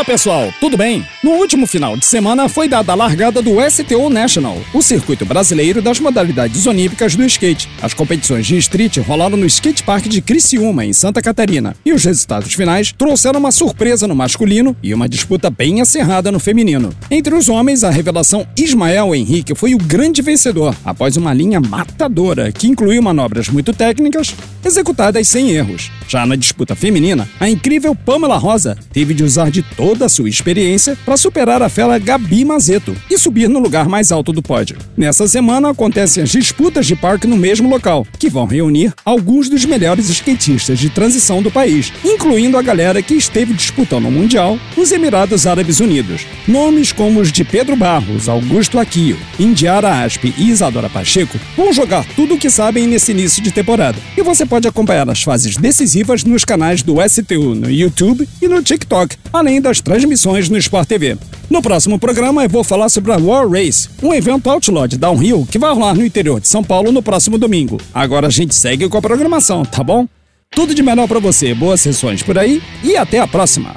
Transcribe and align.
Olá 0.00 0.04
pessoal, 0.06 0.50
tudo 0.58 0.78
bem? 0.78 1.06
No 1.22 1.32
último 1.32 1.66
final 1.66 1.94
de 1.94 2.06
semana 2.06 2.48
foi 2.48 2.66
dada 2.66 2.90
a 2.90 2.94
largada 2.94 3.42
do 3.42 3.56
STO 3.70 4.08
National, 4.08 4.56
o 4.72 4.80
circuito 4.80 5.26
brasileiro 5.26 5.82
das 5.82 6.00
modalidades 6.00 6.66
olímpicas 6.66 7.14
do 7.14 7.22
skate. 7.22 7.68
As 7.82 7.92
competições 7.92 8.46
de 8.46 8.56
street 8.56 8.96
rolaram 8.96 9.36
no 9.36 9.44
skate 9.44 9.82
park 9.82 10.06
de 10.06 10.22
Criciúma, 10.22 10.86
em 10.86 10.94
Santa 10.94 11.20
Catarina, 11.20 11.76
e 11.84 11.92
os 11.92 12.02
resultados 12.02 12.54
finais 12.54 12.94
trouxeram 12.96 13.38
uma 13.38 13.52
surpresa 13.52 14.08
no 14.08 14.16
masculino 14.16 14.74
e 14.82 14.94
uma 14.94 15.06
disputa 15.06 15.50
bem 15.50 15.82
acirrada 15.82 16.32
no 16.32 16.40
feminino. 16.40 16.94
Entre 17.10 17.34
os 17.34 17.50
homens, 17.50 17.84
a 17.84 17.90
revelação 17.90 18.46
Ismael 18.56 19.14
Henrique 19.14 19.54
foi 19.54 19.74
o 19.74 19.78
grande 19.78 20.22
vencedor, 20.22 20.74
após 20.82 21.18
uma 21.18 21.34
linha 21.34 21.60
matadora 21.60 22.50
que 22.50 22.66
incluiu 22.66 23.02
manobras 23.02 23.50
muito 23.50 23.74
técnicas, 23.74 24.34
executadas 24.64 25.28
sem 25.28 25.50
erros. 25.50 25.90
Já 26.08 26.24
na 26.24 26.36
disputa 26.36 26.74
feminina, 26.74 27.28
a 27.38 27.50
incrível 27.50 27.94
Pamela 27.94 28.38
Rosa 28.38 28.78
teve 28.90 29.12
de 29.12 29.22
usar 29.22 29.50
de 29.50 29.62
toda 29.90 30.06
a 30.06 30.08
sua 30.08 30.28
experiência 30.28 30.96
para 31.04 31.16
superar 31.16 31.60
a 31.62 31.68
fera 31.68 31.98
Gabi 31.98 32.44
Mazeto 32.44 32.96
e 33.10 33.18
subir 33.18 33.48
no 33.48 33.58
lugar 33.58 33.88
mais 33.88 34.12
alto 34.12 34.32
do 34.32 34.40
pódio. 34.40 34.76
Nessa 34.96 35.26
semana 35.26 35.70
acontecem 35.70 36.22
as 36.22 36.30
disputas 36.30 36.86
de 36.86 36.94
parque 36.94 37.26
no 37.26 37.36
mesmo 37.36 37.68
local, 37.68 38.06
que 38.16 38.30
vão 38.30 38.46
reunir 38.46 38.94
alguns 39.04 39.48
dos 39.48 39.64
melhores 39.64 40.08
skatistas 40.08 40.78
de 40.78 40.90
transição 40.90 41.42
do 41.42 41.50
país, 41.50 41.92
incluindo 42.04 42.56
a 42.56 42.62
galera 42.62 43.02
que 43.02 43.14
esteve 43.14 43.52
disputando 43.52 44.06
o 44.06 44.12
Mundial 44.12 44.56
nos 44.76 44.92
Emirados 44.92 45.44
Árabes 45.44 45.80
Unidos. 45.80 46.24
Nomes 46.46 46.92
como 46.92 47.18
os 47.18 47.32
de 47.32 47.42
Pedro 47.42 47.74
Barros, 47.74 48.28
Augusto 48.28 48.78
Aquio, 48.78 49.18
Indiara 49.40 50.04
Aspe 50.04 50.32
e 50.38 50.50
Isadora 50.50 50.88
Pacheco 50.88 51.36
vão 51.56 51.72
jogar 51.72 52.06
tudo 52.14 52.34
o 52.34 52.38
que 52.38 52.48
sabem 52.48 52.86
nesse 52.86 53.10
início 53.10 53.42
de 53.42 53.50
temporada. 53.50 53.98
E 54.16 54.22
você 54.22 54.46
pode 54.46 54.68
acompanhar 54.68 55.10
as 55.10 55.24
fases 55.24 55.56
decisivas 55.56 56.22
nos 56.22 56.44
canais 56.44 56.80
do 56.80 56.94
STU 57.08 57.56
no 57.56 57.68
YouTube 57.68 58.28
e 58.40 58.46
no 58.46 58.62
TikTok, 58.62 59.16
além 59.32 59.60
das 59.60 59.79
transmissões 59.82 60.48
no 60.48 60.58
Sport 60.58 60.88
TV. 60.88 61.16
No 61.48 61.62
próximo 61.62 61.98
programa 61.98 62.44
eu 62.44 62.48
vou 62.48 62.64
falar 62.64 62.88
sobre 62.88 63.12
a 63.12 63.16
War 63.16 63.48
Race, 63.48 63.88
um 64.02 64.14
evento 64.14 64.50
outlaw 64.50 64.86
de 64.86 64.96
downhill 64.96 65.46
que 65.50 65.58
vai 65.58 65.72
rolar 65.72 65.94
no 65.94 66.04
interior 66.04 66.40
de 66.40 66.48
São 66.48 66.62
Paulo 66.62 66.92
no 66.92 67.02
próximo 67.02 67.38
domingo. 67.38 67.78
Agora 67.92 68.26
a 68.26 68.30
gente 68.30 68.54
segue 68.54 68.88
com 68.88 68.98
a 68.98 69.02
programação, 69.02 69.64
tá 69.64 69.82
bom? 69.82 70.06
Tudo 70.50 70.74
de 70.74 70.82
melhor 70.82 71.06
para 71.06 71.20
você, 71.20 71.54
boas 71.54 71.80
sessões 71.80 72.22
por 72.22 72.36
aí 72.36 72.62
e 72.82 72.96
até 72.96 73.20
a 73.20 73.26
próxima. 73.26 73.74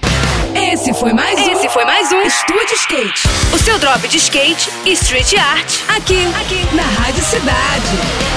Esse 0.56 0.94
foi 0.94 1.14
mais 1.14 1.40
um. 1.40 1.52
Esse 1.52 1.70
foi 1.70 1.86
mais 1.86 2.12
um 2.12 2.22
Estúdio 2.22 2.76
Skate. 2.76 3.24
O 3.54 3.58
seu 3.60 3.78
drop 3.78 4.08
de 4.08 4.18
skate 4.18 4.70
e 4.86 4.94
street 4.94 5.34
art. 5.36 5.82
Aqui, 5.88 6.26
aqui, 6.42 6.76
na 6.76 6.84
Rádio 6.84 7.24
Cidade. 7.24 8.33